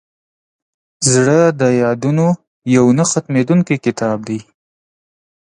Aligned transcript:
زړه 1.11 1.39
د 1.59 1.61
یادونو 1.81 2.27
یو 2.75 2.85
نه 2.97 3.03
ختمېدونکی 3.11 3.75
کتاب 3.85 4.17
دی. 4.27 4.39